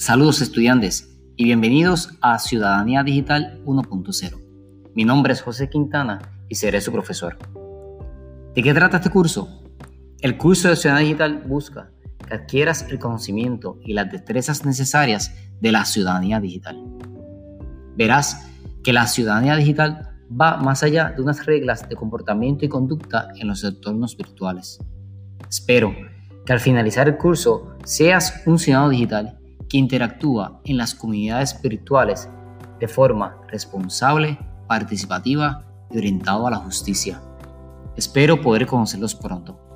[0.00, 4.90] Saludos estudiantes y bienvenidos a Ciudadanía Digital 1.0.
[4.94, 7.36] Mi nombre es José Quintana y seré su profesor.
[8.54, 9.62] ¿De qué trata este curso?
[10.22, 11.90] El curso de Ciudadanía Digital busca
[12.26, 16.82] que adquieras el conocimiento y las destrezas necesarias de la ciudadanía digital.
[17.94, 18.48] Verás
[18.82, 23.48] que la ciudadanía digital va más allá de unas reglas de comportamiento y conducta en
[23.48, 24.78] los entornos virtuales.
[25.46, 25.94] Espero
[26.46, 29.39] que al finalizar el curso seas un ciudadano digital
[29.70, 32.28] que interactúa en las comunidades virtuales
[32.80, 37.22] de forma responsable, participativa y orientado a la justicia.
[37.96, 39.69] Espero poder conocerlos pronto.